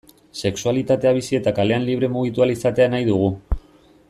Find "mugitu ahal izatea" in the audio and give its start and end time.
2.17-2.93